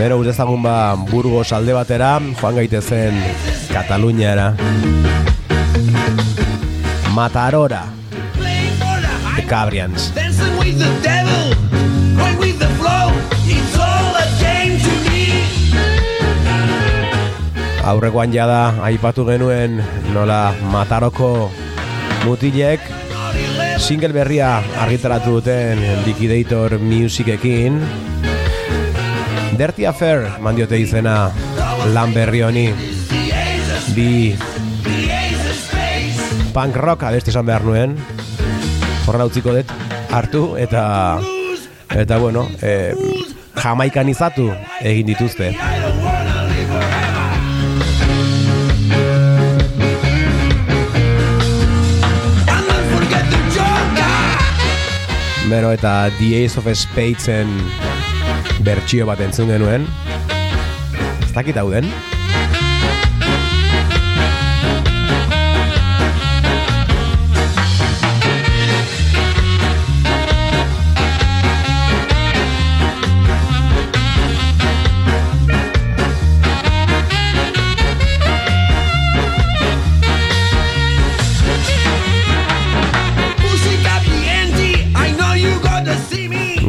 Bero, 0.00 0.16
udezagun 0.16 0.62
ba 0.64 0.96
Burgos 0.96 1.52
alde 1.52 1.74
batera, 1.76 2.16
joan 2.40 2.54
gaitezen 2.56 3.12
Kataluniara. 3.68 4.56
Matarora, 7.12 7.84
The 9.36 9.44
Cabrians. 9.44 10.08
Dancing 10.16 10.56
with 10.56 10.80
the 10.80 10.88
devil, 11.04 11.52
going 12.16 12.38
with 12.40 12.56
the 12.56 12.72
flow. 12.80 13.12
It's 13.44 13.76
all 13.76 14.16
a 14.16 14.24
game 14.40 14.80
to 14.80 14.92
me. 15.04 15.44
Aurrekoan 17.84 18.32
jada 18.32 18.80
aipatu 18.80 19.28
genuen 19.28 19.84
nola 20.16 20.56
Mataroko 20.72 21.52
mutilek 22.24 22.80
single 23.76 24.16
berria 24.16 24.64
argitaratu 24.80 25.44
duten 25.44 25.76
Liquidator 26.08 26.80
Musicekin 26.80 27.84
Dirty 29.60 29.84
Affair 29.84 30.22
mandiote 30.40 30.78
izena 30.80 31.28
lan 31.92 32.14
berri 32.16 32.38
honi 32.40 32.62
bi 33.92 34.32
punk 36.54 36.78
rock 36.80 37.04
abesti 37.04 37.28
esan 37.28 37.44
behar 37.44 37.66
nuen 37.68 37.92
horrela 39.04 39.26
utziko 39.28 39.52
dut 39.58 39.74
hartu 40.16 40.42
eta 40.56 40.84
eta 41.92 42.18
bueno 42.24 42.46
eh, 42.64 42.96
jamaikanizatu 43.60 44.48
egin 44.80 45.12
dituzte. 45.12 45.52
Bero 55.52 55.76
eta 55.76 56.08
The 56.16 56.46
Ace 56.46 56.56
of 56.56 56.72
Spadesen 56.72 57.58
bertsio 58.64 59.06
bat 59.08 59.20
entzun 59.24 59.52
genuen. 59.52 59.86
Ez 61.24 61.32
dakit 61.36 61.60
hau 61.60 61.68
den? 61.72 61.88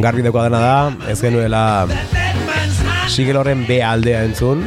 Garbi 0.02 0.24
dekoa 0.26 0.48
dena 0.48 0.60
da, 0.60 1.10
ez 1.12 1.20
genuela 1.22 1.86
sigel 3.12 3.38
horren 3.38 3.68
B 3.68 3.78
aldea 3.86 4.24
entzun. 4.26 4.64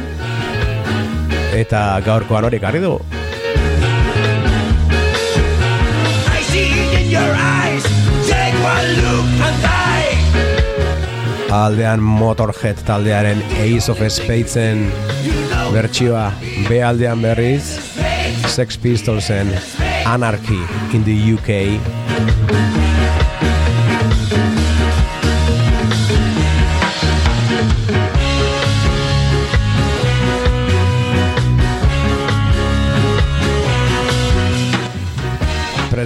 Eta 1.55 1.81
gaurkoan 2.05 2.47
hori 2.47 2.59
ekarri 2.61 2.79
du. 2.79 2.93
I 6.31 6.41
see 6.47 6.69
it 6.71 6.95
in 7.01 7.11
your 7.11 7.35
eyes. 7.35 7.83
Take 8.29 8.55
one 8.63 8.89
look 9.01 9.27
and 9.49 9.59
die. 9.65 10.15
Aldean 11.55 11.99
Motorhead 11.99 12.79
taldearen 12.87 13.43
Ace 13.59 13.91
of 13.91 13.99
Spadesen 14.07 14.87
bertsioa 15.75 16.29
B 16.69 16.79
aldean 16.79 17.19
berriz. 17.27 17.75
Sex 18.47 18.77
Pistolsen 18.77 19.51
Anarchy 20.05 20.61
in 20.93 21.03
the 21.03 21.17
UK. 21.35 22.94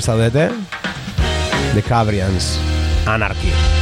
Zaudete? 0.01 0.51
The 1.73 1.81
Cabrians 1.81 2.59
Anarchy. 3.05 3.78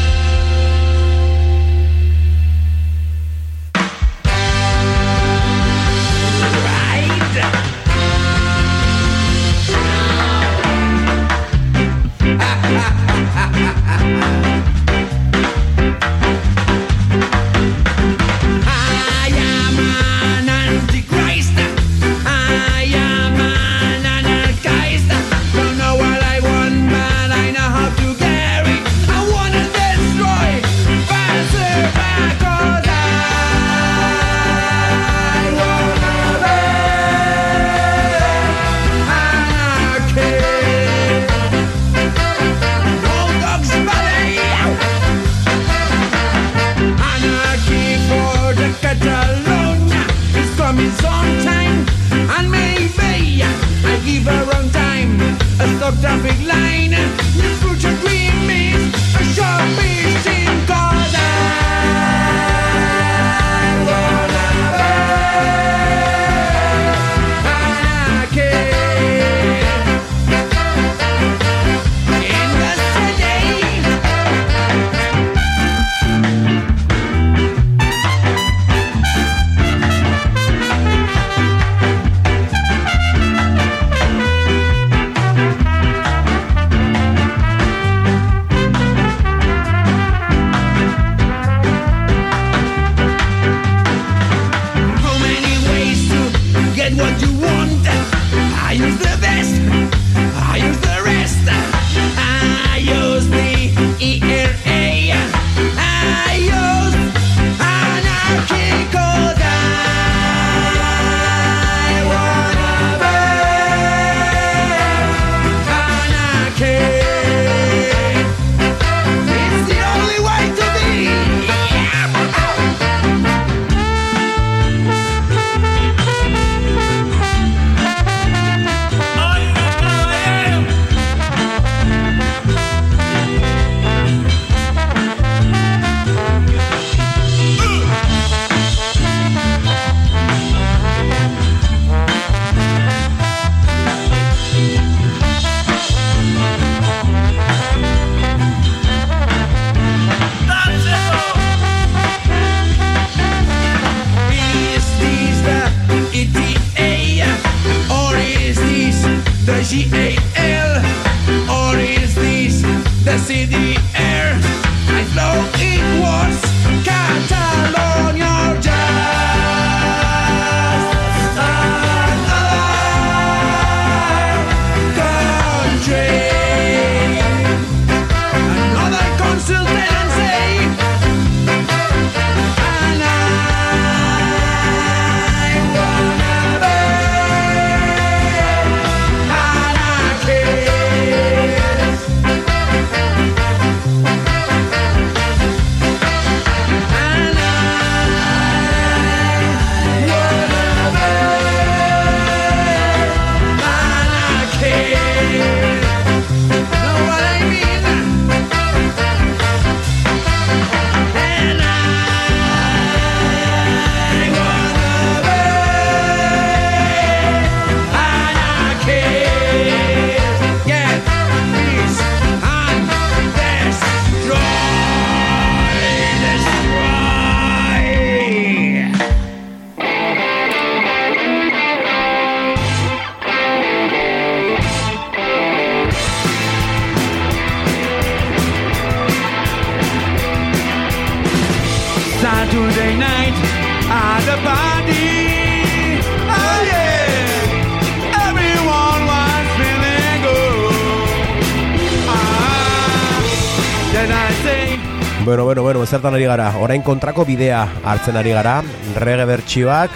zertan 255.88 256.17
ari 256.17 256.25
gara, 256.27 256.49
orain 256.59 256.83
kontrako 256.83 257.23
bidea 257.23 257.61
hartzen 257.88 258.17
ari 258.19 258.33
gara, 258.35 258.57
rege 258.99 259.23
bertxioak, 259.29 259.93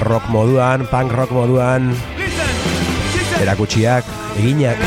rock 0.00 0.30
moduan, 0.32 0.86
punk 0.88 1.12
rock 1.12 1.34
moduan, 1.36 1.90
erakutsiak, 3.44 4.08
eginak. 4.40 4.80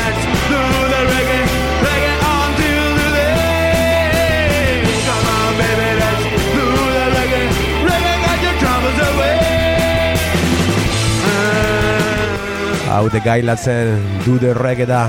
Hau 12.94 13.08
de 13.10 13.22
gailatzen 13.22 13.98
du 14.26 14.38
derrek 14.42 14.84
eta 14.86 15.06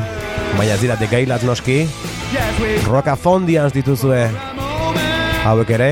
Baina 0.55 0.73
ez 0.73 0.81
dira 0.81 0.95
de 0.97 1.09
gailat 1.09 1.43
noski 1.45 1.83
Rokafondians 2.87 3.73
dituzue 3.73 4.54
hauek 5.45 5.69
ere 5.69 5.89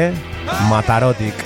matarotik. 0.70 1.38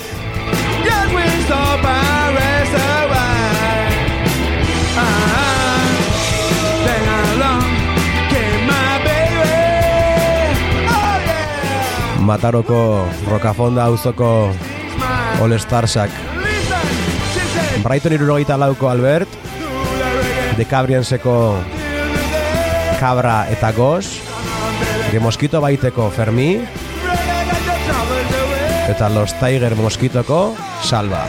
Mataroko 12.28 13.08
Rokafonda 13.28 13.86
auzoko 13.88 14.52
All 15.40 15.60
Starsak. 15.60 16.12
Brighton 17.84 18.16
irurogeita 18.16 18.58
lauko 18.60 18.90
Albert. 18.90 19.30
De 20.58 20.66
Kabra 23.00 23.46
eta 23.52 23.72
Gos. 23.72 24.20
De 25.12 25.20
Mosquito 25.20 25.62
baiteko 25.62 26.10
Fermi 26.12 26.52
eta 28.88 29.10
Los 29.10 29.34
Tiger 29.34 29.76
Moskitoko 29.76 30.56
Salva. 30.82 31.26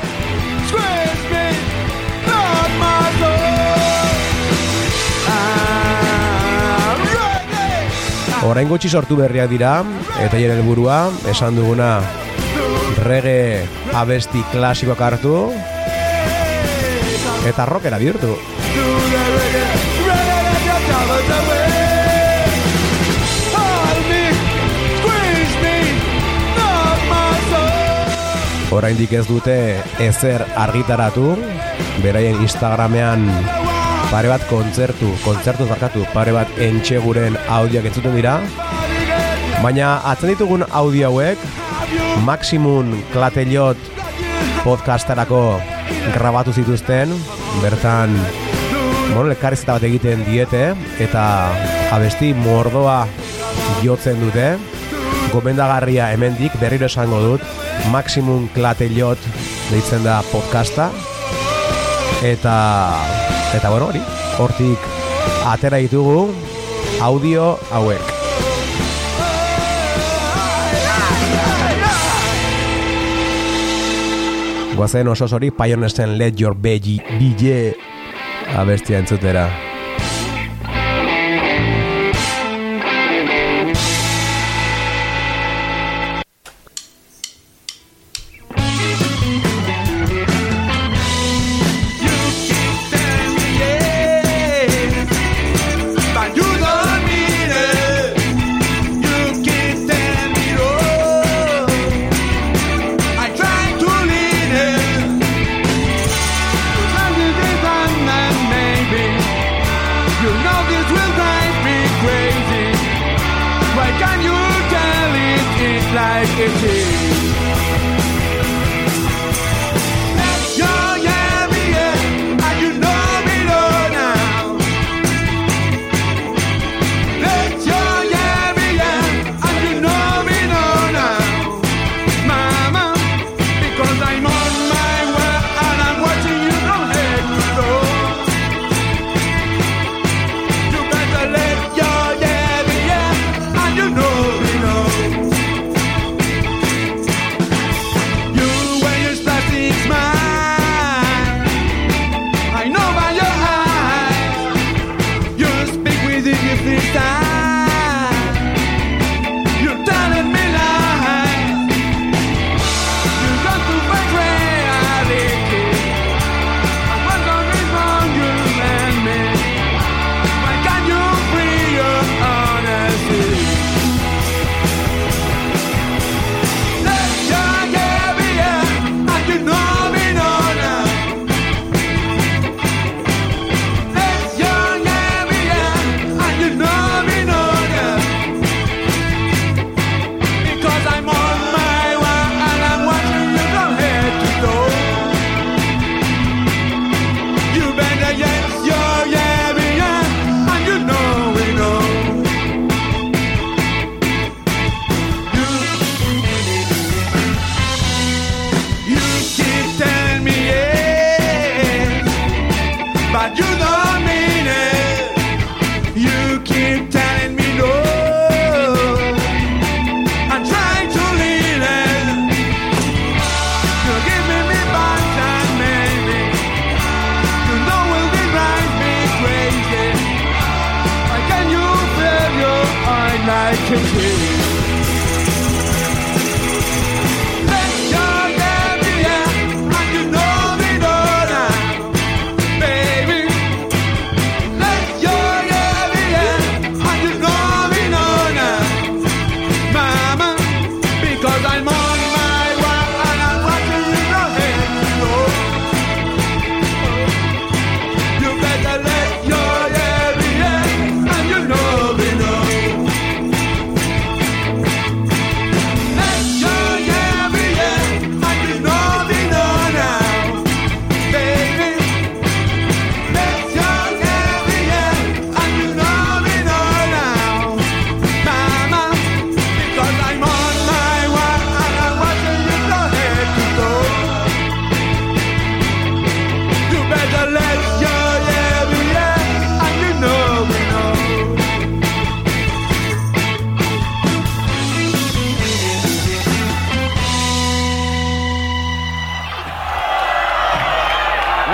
Orain 8.48 8.68
gutxi 8.70 8.88
sortu 8.88 9.18
berriak 9.18 9.50
dira, 9.50 9.82
eta 10.22 10.38
jaren 10.38 10.62
helburua 10.62 11.10
esan 11.28 11.58
duguna 11.58 11.98
rege 13.04 13.66
abesti 13.92 14.40
klasikoak 14.54 15.02
hartu, 15.04 15.34
eta 17.50 17.66
rockera 17.68 17.98
bihurtu. 18.00 18.38
oraindik 28.74 29.12
ez 29.16 29.24
dute 29.28 29.54
ezer 30.02 30.44
argitaratu, 30.56 31.32
beraien 32.02 32.36
Instagramean 32.44 33.24
pare 34.10 34.30
bat 34.30 34.44
kontzertu, 34.50 35.10
kontzertu 35.24 35.66
barkatu, 35.68 36.04
pare 36.14 36.34
bat 36.36 36.60
entxeguren 36.62 37.36
audioak 37.48 37.88
entzuten 37.90 38.16
dira, 38.16 38.38
baina 39.62 39.98
atzen 40.10 40.34
ditugun 40.34 40.66
audio 40.68 41.08
hauek 41.10 41.40
Maximum 42.26 42.92
Klatelot 43.12 43.80
podcastarako 44.64 45.42
grabatu 46.14 46.52
zituzten, 46.52 47.12
bertan 47.62 48.14
bueno, 49.14 49.30
elkarrizketa 49.30 49.78
bat 49.78 49.86
egiten 49.88 50.24
diete 50.28 50.62
eta 51.00 51.24
abesti 51.94 52.34
mordoa 52.36 53.00
jotzen 53.82 54.20
dute. 54.20 54.50
Gomendagarria 55.32 56.12
hemendik 56.14 56.54
berriro 56.60 56.88
esango 56.88 57.20
dut. 57.24 57.67
Maximum 57.92 58.48
Klatelot 58.54 59.18
deitzen 59.70 60.04
da 60.04 60.20
podcasta. 60.32 60.90
Eta 62.24 62.54
eta 63.56 63.70
bueno 63.70 63.88
hori 63.88 64.02
hortik 64.38 64.88
atera 65.46 65.80
ditugu 65.82 66.28
audio 67.00 67.56
hauek. 67.70 68.14
Guazen 74.78 75.08
oso 75.08 75.26
hori 75.34 75.50
Pioneersen 75.50 76.18
Let 76.18 76.38
Your 76.38 76.54
Veggie 76.54 77.02
DJ 77.18 77.74
abestia 78.56 78.98
entzutera. 78.98 79.67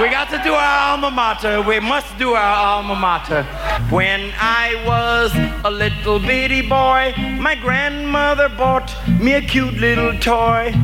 We 0.00 0.10
got 0.10 0.28
to 0.30 0.38
do 0.42 0.52
our 0.54 0.90
alma 0.90 1.10
mater. 1.10 1.62
We 1.62 1.78
must 1.78 2.18
do 2.18 2.32
our 2.32 2.56
alma 2.66 2.96
mater. 2.96 3.44
When 3.90 4.32
I 4.36 4.82
was 4.84 5.32
a 5.64 5.70
little 5.70 6.18
bitty 6.18 6.62
boy, 6.62 7.14
my 7.38 7.54
grandmother 7.54 8.48
bought 8.48 8.92
me 9.20 9.34
a 9.34 9.40
cute 9.40 9.74
little 9.74 10.18
toy. 10.18 10.74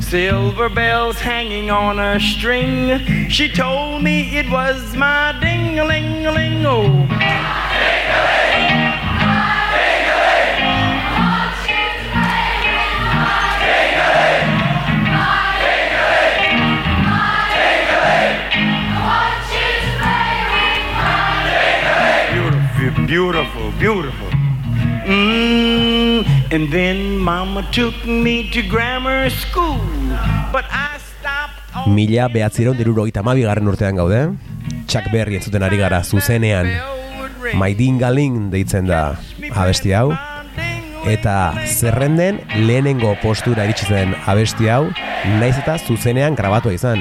Silver 0.00 0.68
bells 0.68 1.18
hanging 1.18 1.68
on 1.68 1.98
a 1.98 2.20
string. 2.20 3.28
She 3.28 3.48
told 3.48 4.04
me 4.04 4.38
it 4.38 4.48
was 4.48 4.94
my 4.94 5.36
ding-a-ling-a-ling. 5.40 6.64
Oh. 6.64 7.08
Beautiful, 23.08 23.72
beautiful. 23.80 24.28
Mm, 25.08 26.28
and 26.52 26.68
then 26.68 27.16
mama 27.16 27.64
took 27.72 27.96
me 28.04 28.50
to 28.52 28.60
grammar 28.60 29.32
school, 29.32 29.80
but 30.52 30.68
I 30.68 31.00
stopped 31.00 31.88
Mila 31.88 32.28
behatzireun 32.28 32.76
dirurogeita 32.76 33.24
garren 33.24 33.64
urtean 33.64 33.96
gaude. 33.96 34.36
Chuck 34.86 35.08
Berry 35.10 35.40
entzuten 35.40 35.62
ari 35.62 35.78
gara 35.78 36.04
zuzenean. 36.04 36.68
Maidingaling 37.56 38.50
deitzen 38.52 38.84
da 38.84 39.16
abesti 39.56 39.96
hau. 39.96 40.12
Eta 41.08 41.54
zerrenden 41.64 42.42
lehenengo 42.66 43.16
postura 43.22 43.64
iritsi 43.64 43.88
zen 43.88 44.12
abesti 44.26 44.68
hau, 44.68 44.92
naiz 45.40 45.56
eta 45.56 45.78
zuzenean 45.78 46.36
grabatua 46.36 46.76
izan. 46.76 47.00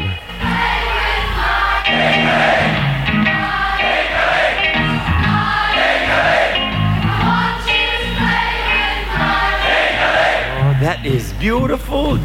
Is 11.07 11.31
beautiful. 11.33 12.17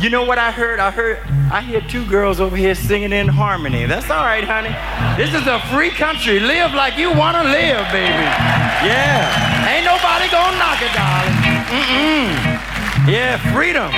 You 0.00 0.10
know 0.10 0.24
what 0.24 0.38
I 0.38 0.52
heard? 0.52 0.78
I 0.78 0.90
heard 0.90 1.18
I 1.50 1.62
hear 1.62 1.80
two 1.80 2.04
girls 2.06 2.38
over 2.38 2.54
here 2.54 2.74
singing 2.74 3.12
in 3.12 3.28
harmony. 3.28 3.86
That's 3.86 4.10
all 4.10 4.22
right, 4.24 4.44
honey. 4.44 4.74
This 5.16 5.34
is 5.34 5.46
a 5.46 5.58
free 5.72 5.90
country. 5.90 6.38
Live 6.38 6.74
like 6.74 6.98
you 6.98 7.10
want 7.10 7.36
to 7.38 7.44
live, 7.44 7.88
baby. 7.90 8.28
Yeah. 8.84 9.72
Ain't 9.72 9.86
nobody 9.88 10.28
gonna 10.28 10.58
knock 10.60 10.82
it, 10.84 10.92
darling. 10.92 11.36
Mm-mm. 11.72 13.08
Yeah, 13.08 13.40
freedom. 13.52 13.90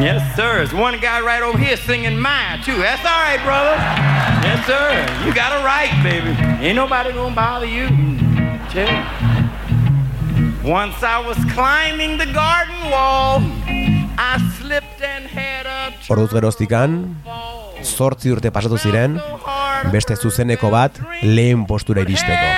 Yes, 0.00 0.34
sir. 0.34 0.56
There's 0.56 0.72
one 0.72 0.98
guy 0.98 1.20
right 1.20 1.42
over 1.42 1.58
here 1.58 1.76
singing 1.76 2.18
mine, 2.18 2.62
too. 2.62 2.78
That's 2.78 3.04
all 3.04 3.20
right, 3.20 3.40
brother. 3.44 3.76
Yes, 4.48 4.64
sir. 4.66 5.26
You 5.26 5.34
got 5.34 5.60
a 5.60 5.64
right, 5.64 5.92
baby. 6.02 6.30
Ain't 6.64 6.76
nobody 6.76 7.12
gonna 7.12 7.34
bother 7.34 7.66
you. 7.66 7.84
Mm. 7.88 8.70
Tell 8.70 8.88
you. 8.88 9.33
Once 10.64 11.02
I 11.02 11.20
was 11.20 11.36
climbing 11.52 12.16
the 12.16 12.24
garden 12.32 12.90
wall, 12.90 13.42
I 14.16 14.40
slipped 14.56 15.02
and 15.02 15.28
had 15.28 15.66
a 15.66 15.92
Orduz 16.08 16.32
geroztikan, 16.32 17.20
zortzi 17.84 18.32
urte 18.32 18.48
pasatu 18.48 18.78
ziren, 18.80 19.18
beste 19.92 20.16
zuzeneko 20.16 20.70
bat 20.72 20.96
lehen 21.20 21.66
postura 21.68 22.00
iristeko. 22.00 22.48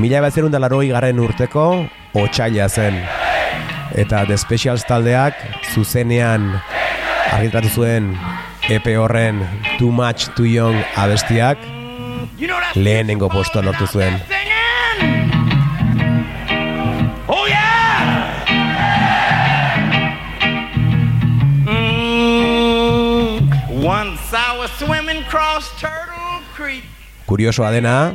Mila 0.00 0.24
bat 0.24 0.32
zerunda 0.32 0.58
garren 0.58 1.20
urteko, 1.20 1.88
otxaila 2.14 2.68
zen. 2.70 3.04
Eta 4.00 4.24
The 4.24 4.38
Specials 4.38 4.84
taldeak 4.88 5.34
zuzenean 5.74 6.54
argitratu 7.32 7.68
zuen 7.68 8.16
EP 8.70 8.86
horren 8.94 9.42
Too 9.78 9.90
Much 9.90 10.28
Too 10.36 10.46
Young 10.46 10.76
abestiak 10.94 11.58
lehenengo 12.78 13.28
postoa 13.28 13.64
lortu 13.66 13.86
zuen. 13.90 14.14
Oh 17.26 17.46
yeah! 17.50 18.46
Mm, 21.66 23.42
once 23.82 24.32
I 24.32 24.56
was 24.56 24.70
swimming 24.78 25.26
across 25.26 25.66
Turtle 25.80 26.38
Creek. 26.54 26.84
Kuriosoa 27.26 27.72
dena, 27.74 28.14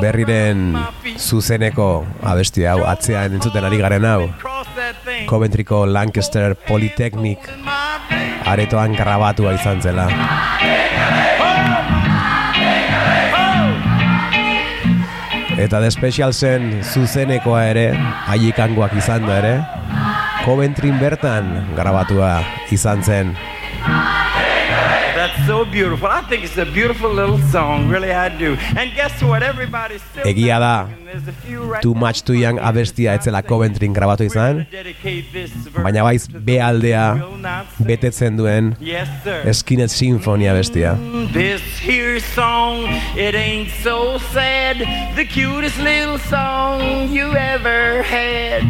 berriren 0.00 0.78
zuzeneko 1.18 2.06
abesti 2.22 2.64
hau, 2.64 2.80
atzean 2.88 3.36
entzuten 3.36 3.68
ari 3.68 3.84
garen 3.84 4.04
hau, 4.08 4.32
Cross. 4.40 4.60
Coventryko 5.26 5.86
Lancaster 5.86 6.54
Polytechnic. 6.54 7.38
Aretoan 8.50 8.96
grabatua 8.98 9.54
izan 9.54 9.80
zela. 9.82 10.08
Eta 15.60 15.76
The 15.76 15.90
Specialsen 15.92 16.70
zuzenekoa 16.82 17.66
ere, 17.68 17.90
haiek 18.26 18.58
izan 18.96 19.26
da 19.28 19.38
ere, 19.38 19.54
Coventryn 20.44 20.98
bertan 20.98 21.74
grabatua 21.76 22.40
izan 22.72 23.02
zen. 23.04 23.36
So 25.46 25.64
beautiful. 25.64 26.06
I 26.08 26.22
think 26.28 26.44
it's 26.44 26.56
a 26.58 26.64
beautiful 26.64 27.12
little 27.12 27.38
song, 27.50 27.88
really 27.88 28.12
I 28.12 28.28
do. 28.28 28.56
And 28.76 28.92
guess 28.94 29.20
what? 29.22 29.42
Everybody's 29.42 30.02
still 30.02 30.24
Egia 30.24 30.60
da, 30.60 30.88
Too 31.80 31.94
Much 31.94 32.22
Too 32.22 32.34
Young 32.34 32.58
abestia 32.58 33.14
etzela 33.18 33.42
Coventryn 33.42 33.92
grabatu 33.92 34.24
izan, 34.24 34.66
baina 35.82 36.04
baiz 36.06 36.28
B 36.28 36.58
aldea 36.62 37.18
betetzen 37.82 38.36
duen. 38.38 38.76
Skinhead 39.52 39.90
Sinfonia 39.90 40.54
bestia. 40.54 40.94
This 41.32 41.62
here 41.78 42.20
song, 42.20 42.86
it 43.16 43.34
ain't 43.34 43.70
so 43.82 44.18
sad. 44.32 44.78
The 45.16 45.24
cutest 45.24 45.78
little 45.78 46.18
song 46.18 47.08
you 47.10 47.34
ever 47.34 48.02
had. 48.02 48.62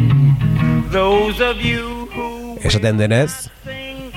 Those 0.91 1.39
of 1.41 1.61
you 1.61 2.09
who 2.15 2.57
Esaten 2.61 2.97
denez, 2.97 3.49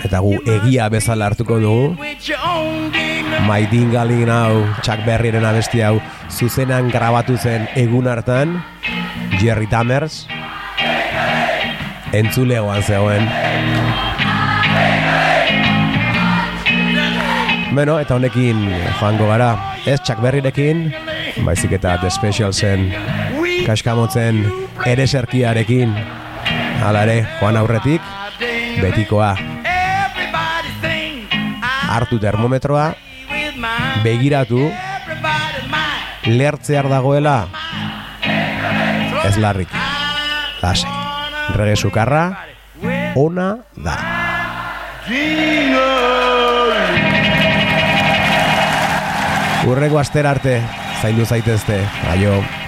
eta 0.05 0.21
gu 0.21 0.37
egia 0.59 0.89
bezala 0.93 1.27
hartuko 1.33 1.59
dugu, 1.61 1.97
with 1.99 2.29
your 2.29 2.39
own 2.45 2.93
ding 2.93 3.25
Maidingalin 3.43 4.31
hau, 4.31 4.65
Chuck 4.81 5.05
Berryren 5.05 5.45
abesti 5.45 5.83
hau, 5.85 5.99
zuzenan 6.31 6.89
grabatu 6.93 7.37
zen 7.37 7.67
egun 7.77 8.07
hartan, 8.09 8.57
Jerry 9.41 9.67
Tamers, 9.67 10.25
entzulegoan 12.15 12.83
zegoen. 12.83 13.29
Beno, 17.75 17.99
eta 17.99 18.15
honekin 18.15 18.69
joango 19.01 19.29
gara, 19.29 19.51
ez 19.85 19.99
Chuck 20.07 20.23
Berryrekin, 20.23 20.87
baizik 21.45 21.75
eta 21.77 21.99
The 22.01 22.13
Specialsen 22.15 22.93
kaskamotzen 23.67 24.45
ereserkiarekin, 24.87 25.93
hala 26.85 27.05
ere, 27.09 27.25
joan 27.41 27.59
aurretik, 27.61 28.15
betikoa, 28.81 29.35
hartu 31.89 32.19
termometroa, 32.19 32.95
begiratu, 34.05 34.71
lertzear 36.27 36.89
dagoela, 36.89 37.49
ez 39.25 39.37
larrik, 39.39 39.69
lasai. 40.63 41.01
Rege 41.55 41.77
sukarra, 41.77 42.23
ona 43.21 43.49
da. 43.77 43.99
Urreko 49.69 50.01
aster 50.01 50.27
arte, 50.29 50.59
zaindu 51.03 51.25
zaitezte, 51.29 51.81
aio. 52.13 52.64